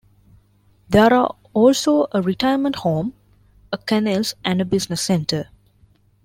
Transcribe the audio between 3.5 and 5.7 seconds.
a kennels and a business centre.